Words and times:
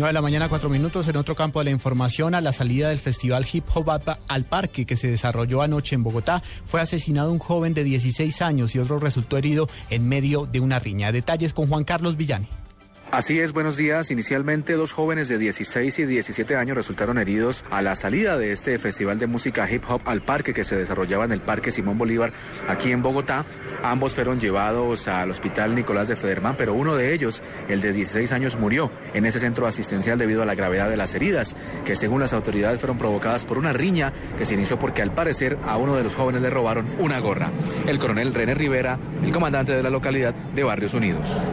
9 0.00 0.08
de 0.08 0.14
la 0.14 0.22
mañana, 0.22 0.48
4 0.48 0.70
minutos. 0.70 1.06
En 1.08 1.16
otro 1.18 1.34
campo 1.34 1.58
de 1.58 1.66
la 1.66 1.72
información, 1.72 2.34
a 2.34 2.40
la 2.40 2.54
salida 2.54 2.88
del 2.88 2.98
Festival 2.98 3.46
Hip 3.52 3.64
Hop 3.74 3.90
al 4.28 4.44
Parque 4.46 4.86
que 4.86 4.96
se 4.96 5.10
desarrolló 5.10 5.60
anoche 5.60 5.94
en 5.94 6.02
Bogotá, 6.02 6.42
fue 6.64 6.80
asesinado 6.80 7.30
un 7.30 7.38
joven 7.38 7.74
de 7.74 7.84
16 7.84 8.40
años 8.40 8.74
y 8.74 8.78
otro 8.78 8.98
resultó 8.98 9.36
herido 9.36 9.68
en 9.90 10.08
medio 10.08 10.46
de 10.46 10.60
una 10.60 10.78
riña. 10.78 11.12
Detalles 11.12 11.52
con 11.52 11.68
Juan 11.68 11.84
Carlos 11.84 12.16
Villani. 12.16 12.48
Así 13.12 13.40
es, 13.40 13.52
buenos 13.52 13.76
días. 13.76 14.12
Inicialmente 14.12 14.74
dos 14.74 14.92
jóvenes 14.92 15.26
de 15.26 15.36
16 15.36 15.98
y 15.98 16.04
17 16.04 16.54
años 16.54 16.76
resultaron 16.76 17.18
heridos 17.18 17.64
a 17.68 17.82
la 17.82 17.96
salida 17.96 18.38
de 18.38 18.52
este 18.52 18.78
festival 18.78 19.18
de 19.18 19.26
música 19.26 19.68
hip 19.68 19.82
hop 19.88 20.02
al 20.04 20.22
parque 20.22 20.54
que 20.54 20.62
se 20.62 20.76
desarrollaba 20.76 21.24
en 21.24 21.32
el 21.32 21.40
Parque 21.40 21.72
Simón 21.72 21.98
Bolívar 21.98 22.32
aquí 22.68 22.92
en 22.92 23.02
Bogotá. 23.02 23.44
Ambos 23.82 24.14
fueron 24.14 24.38
llevados 24.38 25.08
al 25.08 25.28
Hospital 25.28 25.74
Nicolás 25.74 26.06
de 26.06 26.14
Federman, 26.14 26.54
pero 26.56 26.72
uno 26.72 26.94
de 26.94 27.12
ellos, 27.12 27.42
el 27.68 27.80
de 27.80 27.92
16 27.92 28.30
años, 28.30 28.56
murió 28.56 28.92
en 29.12 29.26
ese 29.26 29.40
centro 29.40 29.66
asistencial 29.66 30.16
debido 30.16 30.42
a 30.42 30.46
la 30.46 30.54
gravedad 30.54 30.88
de 30.88 30.96
las 30.96 31.12
heridas, 31.12 31.56
que 31.84 31.96
según 31.96 32.20
las 32.20 32.32
autoridades 32.32 32.78
fueron 32.78 32.96
provocadas 32.96 33.44
por 33.44 33.58
una 33.58 33.72
riña 33.72 34.12
que 34.38 34.46
se 34.46 34.54
inició 34.54 34.78
porque 34.78 35.02
al 35.02 35.12
parecer 35.12 35.58
a 35.64 35.78
uno 35.78 35.96
de 35.96 36.04
los 36.04 36.14
jóvenes 36.14 36.42
le 36.42 36.50
robaron 36.50 36.86
una 37.00 37.18
gorra. 37.18 37.50
El 37.88 37.98
coronel 37.98 38.32
René 38.32 38.54
Rivera, 38.54 39.00
el 39.24 39.32
comandante 39.32 39.72
de 39.72 39.82
la 39.82 39.90
localidad 39.90 40.32
de 40.32 40.62
Barrios 40.62 40.94
Unidos. 40.94 41.52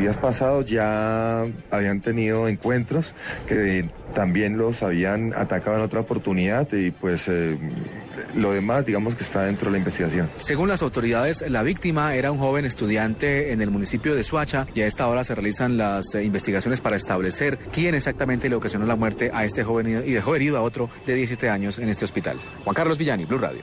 Días 0.00 0.16
pasados 0.16 0.66
ya 0.66 1.46
habían 1.70 2.00
tenido 2.00 2.48
encuentros 2.48 3.14
que 3.46 3.88
también 4.14 4.58
los 4.58 4.82
habían 4.82 5.32
atacado 5.34 5.76
en 5.76 5.82
otra 5.82 6.00
oportunidad 6.00 6.72
y 6.72 6.90
pues 6.90 7.28
eh, 7.28 7.56
lo 8.34 8.52
demás 8.52 8.84
digamos 8.86 9.14
que 9.14 9.22
está 9.22 9.44
dentro 9.44 9.66
de 9.66 9.72
la 9.72 9.78
investigación. 9.78 10.28
Según 10.38 10.68
las 10.68 10.82
autoridades, 10.82 11.48
la 11.48 11.62
víctima 11.62 12.14
era 12.14 12.32
un 12.32 12.38
joven 12.38 12.64
estudiante 12.64 13.52
en 13.52 13.60
el 13.60 13.70
municipio 13.70 14.14
de 14.14 14.24
Suacha 14.24 14.66
y 14.74 14.80
a 14.80 14.86
esta 14.86 15.06
hora 15.06 15.22
se 15.22 15.34
realizan 15.34 15.76
las 15.76 16.14
eh, 16.14 16.24
investigaciones 16.24 16.80
para 16.80 16.96
establecer 16.96 17.58
quién 17.72 17.94
exactamente 17.94 18.48
le 18.48 18.56
ocasionó 18.56 18.86
la 18.86 18.96
muerte 18.96 19.30
a 19.32 19.44
este 19.44 19.62
joven 19.62 20.02
y 20.06 20.12
dejó 20.12 20.34
herido 20.34 20.56
a 20.56 20.62
otro 20.62 20.88
de 21.06 21.14
17 21.14 21.48
años 21.48 21.78
en 21.78 21.88
este 21.88 22.04
hospital. 22.04 22.38
Juan 22.64 22.74
Carlos 22.74 22.98
Villani, 22.98 23.24
Blue 23.24 23.38
Radio. 23.38 23.62